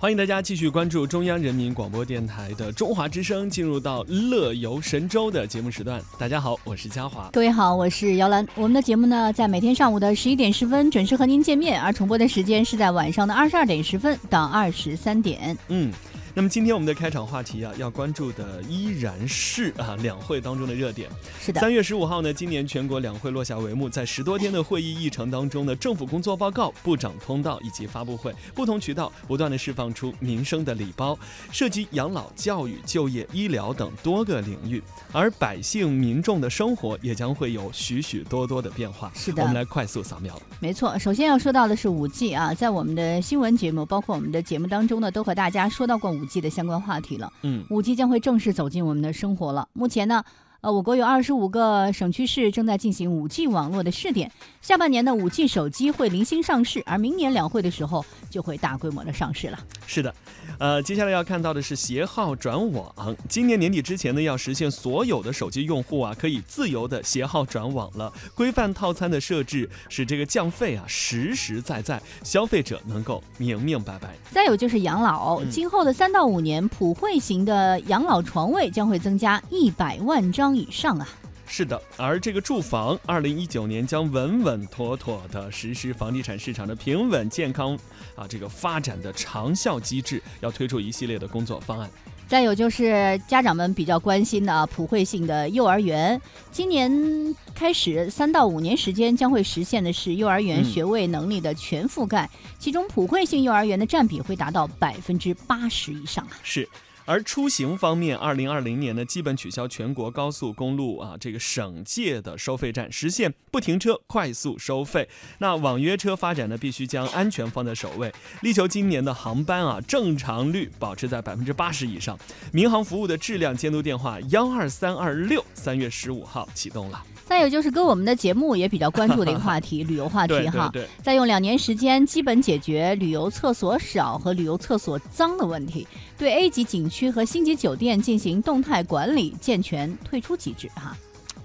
[0.00, 6.00] 欢迎大家继续关注中央人民广播电台的中华之声，进入到乐游神州的节目时段。
[6.18, 7.28] 大家好，我是嘉华。
[7.34, 8.48] 各位好，我是姚兰。
[8.54, 15.54] 我们的节目呢，在每天上午的十一点十分准时和您见面，而重播的时间是在晚上的二十二点十分到二十三点。
[15.68, 15.92] 嗯。
[16.32, 21.10] 那么今天我们的开场话题啊，要关注的依然是啊两会当中的热点。
[21.40, 31.18] 是的，三月十五号呢，今年全国两会落下帷幕，在十多天的会议议程当中呢，政府工作报告、部长通道以及发布会，不同渠道不断的释放出民生的礼包，
[31.50, 34.80] 涉及养老、教育、就业、医疗等多个领域，
[35.12, 39.10] 而百姓民众的生活也将会有许许多多的变化。
[39.16, 40.40] 是的，我们来快速扫描。
[40.60, 46.26] 没错，首先要说到的是五 G 啊，在我们的新闻节目，包括我们的节目当中呢，都和大家说到过五。
[46.26, 49.68] G 的相关话题了，嗯，五 G 将会正式走进我们的生活了。
[49.72, 50.22] 目前呢。
[50.62, 59.58] 呃，我国有二十五个省区市正在进行五 G 网络的试点，下半年的五 G 手机会零星上市，而明年两会的时候就会大规模的上市了。
[59.86, 60.14] 是的，
[60.60, 68.12] 呃，接下来要看到的是携号转网，今年年底之前呢，要实现所有的手机用户啊可以自由的携号转网了。
[68.34, 74.14] 规范套餐的设置，使这个降费啊实实在在，消费者能够明明白白。
[74.30, 80.54] 再有就是养老，今后的三到五年，普惠型的养老床位将会增加一百万张。
[80.54, 81.08] 以上啊，
[81.52, 87.76] 是的，而这个住房，二零一九年将稳稳妥妥的实施房地产市场的平稳健康
[88.14, 91.90] 啊这个发展的长效机制，要推出一系列的工作方案。
[92.28, 96.18] 再有就是家长们比较关心的普惠性的幼儿园，
[96.52, 106.38] 今年开始三到五年时间将会实现的是幼儿园学位能力的全覆盖，其中普惠性幼儿园的占比会达到百分之八十以上啊。
[106.44, 106.68] 是。
[107.10, 115.08] 而出行方面，二零二零年呢，基本取消全国高速公路啊这个省界的收费站，实现不停车快速收费。
[115.38, 122.16] 那网约车发展呢，必须将安全放在首位，力求今年的航班啊正常率保持在百分之八十以上。
[122.52, 127.04] 民航服务的质量监督电话幺二三二六，三月十五号启动了。
[127.24, 130.70] 再有就是跟我们的节目也比较关注的一个话题，旅游话题哈。
[130.72, 135.86] 对再用两年时间，基本解决旅游厕所少和旅游厕所脏的问题，
[136.20, 140.94] 对 A 级景区和星级酒店进行动态管理，健全退出机制哈。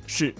[0.05, 0.35] 是。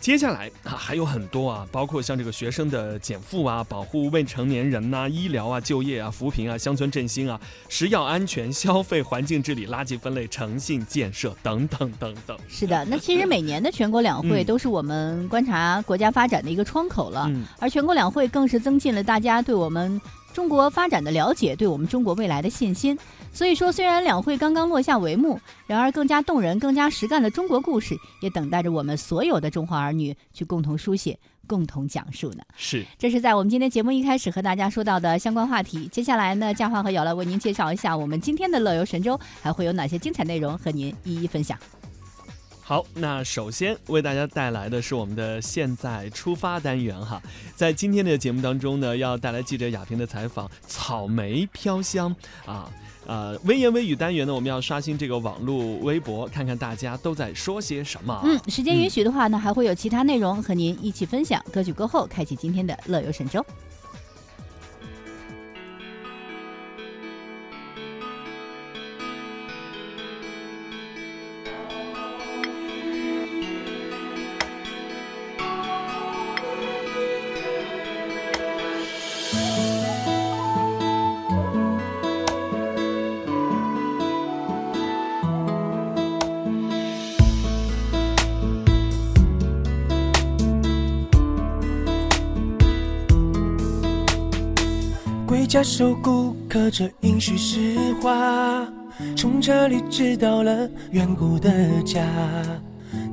[0.00, 12.38] 接下来啊还有很多啊，包括像这个学生的减负啊，保护未成年人呐，医疗啊，就业啊，扶贫啊，乡村振兴啊，食药安全、消费环境治理、垃圾分类、诚信建设等等等等。
[12.48, 20.00] 是的，那其实每年的全国两会都是我们观察国家发展的一个窗口了，而全国两会更是增进了大家对我们。
[20.38, 22.96] 中国发展的了解，对我们中国未来的信心。
[23.32, 32.44] 所以说，虽然两会刚刚落下帷幕，然而更加动人、更加实干的中国故事，也等待着我们所有的中华儿女去共同书写、共同讲述呢。
[32.56, 35.88] 是，这是在我们今天节目一开始和大家说到的相关话题。
[35.88, 41.58] 接下来呢，嘉华和姚来为您介绍一下我们今天的乐游神州还会有哪些精彩内容和您一一分享。
[42.68, 47.18] 好，那首先为大家带来的是我们的现在出发单元哈，
[47.56, 52.14] 在今天的节目当中呢，要带来记者亚萍的采访，草莓飘香
[52.44, 52.70] 啊，
[53.06, 58.20] 呃，微言微语单元呢，我们要刷新这个网络微博，看看大家都在说些什么。
[58.22, 61.42] 嗯，时间允许的话呢，还会有其他内容和您一起分享。
[61.50, 63.42] 歌曲过后，开启今天的乐游神州。
[95.48, 98.68] 家手骨刻着应许实话，
[99.16, 101.50] 从这里知道了远古的
[101.86, 102.04] 家，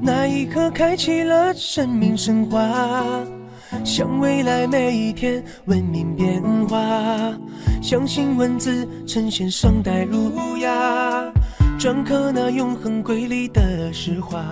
[0.01, 3.23] 那一刻开启了生命升华，
[3.85, 6.77] 向未来每一天文明变化，
[7.81, 11.31] 相信文字呈现上代儒雅，
[11.79, 14.43] 篆刻那永恒瑰丽的诗画，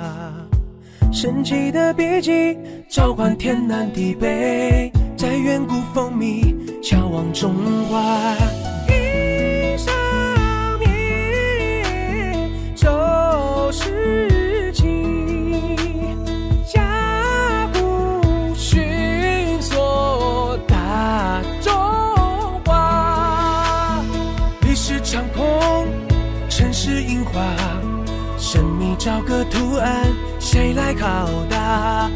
[1.12, 2.58] 神奇的笔迹
[2.90, 6.54] 召唤天南地北，在远古风靡。
[6.82, 7.54] 眺望中
[7.90, 8.36] 华，
[8.90, 9.94] 一生
[10.80, 10.90] 命
[12.76, 12.90] 旧
[13.72, 15.78] 世情，
[16.68, 18.22] 家谱
[18.54, 21.72] 寻索大中
[22.66, 24.04] 华。
[24.64, 25.88] 历史长空，
[26.50, 27.42] 城市樱花，
[28.38, 30.06] 神秘找个图案，
[30.38, 32.12] 谁来拷答？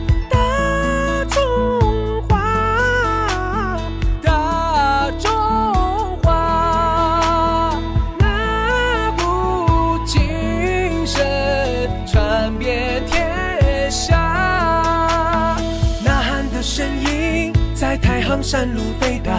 [18.42, 19.34] 山路飞达，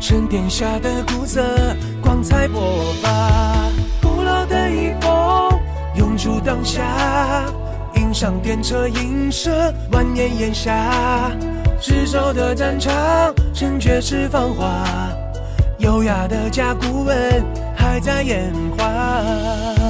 [0.00, 1.42] 沉淀下的古色，
[2.00, 3.70] 光彩勃发。
[4.00, 5.58] 古老的遗风
[5.96, 7.44] 永驻当下，
[7.96, 11.30] 迎上电车映射，万年炎夏。
[11.80, 12.94] 执手的战场，
[13.52, 14.84] 称绝世芳华，
[15.78, 17.44] 优雅的甲骨文
[17.76, 19.85] 还在演化。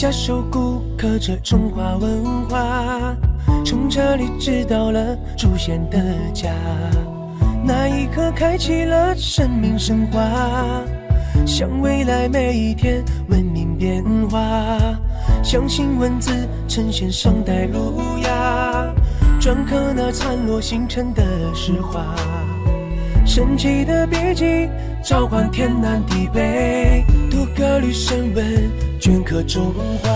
[0.00, 3.14] 家手骨刻着中华文化，
[3.66, 5.98] 从这里知道了祖先的
[6.32, 6.50] 家。
[7.62, 10.22] 那一刻开启了生命升华，
[11.46, 14.40] 向未来每一天文明变化。
[15.44, 16.32] 相信文字
[16.66, 18.86] 呈现上代儒雅，
[19.38, 21.22] 篆刻那灿落星辰的
[21.54, 22.16] 诗画。
[23.24, 24.68] 神奇的笔迹
[25.02, 28.70] 召唤天南地北，读歌律声闻。
[29.00, 29.72] 镌刻中
[30.02, 30.10] 华，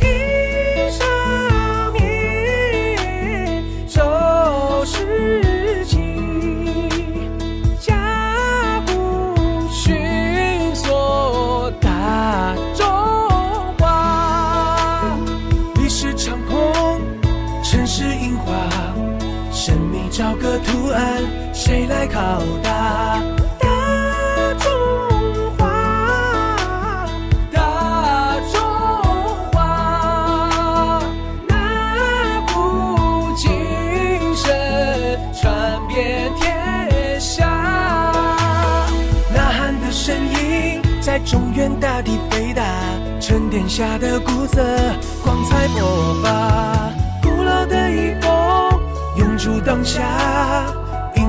[0.00, 5.98] 一上面走世纪，
[7.78, 9.36] 家谱
[9.70, 12.86] 寻索大中
[13.78, 15.14] 华。
[15.74, 17.02] 历史长空，
[17.62, 18.54] 城市樱花，
[19.52, 21.22] 神秘朝歌图案，
[21.70, 22.20] 谁来考
[22.64, 23.22] 答？
[23.60, 23.68] 大
[24.58, 24.68] 中
[25.56, 27.06] 华，
[27.52, 28.60] 大中
[29.52, 31.00] 华，
[31.46, 33.48] 那卜经
[34.34, 37.46] 神传遍天下。
[39.32, 42.66] 呐喊的声音在中原大地回荡，
[43.20, 44.60] 沉淀下的古色
[45.22, 46.90] 光彩，魔法
[47.22, 48.30] 古老的一封
[49.18, 50.02] 永驻当下。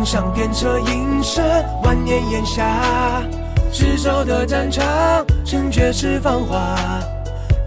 [0.05, 1.41] 上电车映射，
[1.83, 3.21] 万年炎夏。
[3.71, 4.85] 执手的战场，
[5.45, 6.75] 成绝世芳华。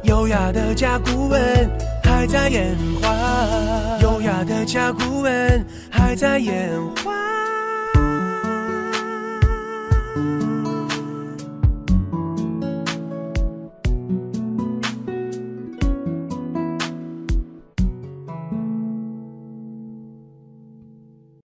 [0.02, 1.40] 优雅的甲骨文
[2.02, 3.08] 还在演化，
[4.02, 6.70] 优雅的甲骨文还在演
[7.02, 7.23] 化。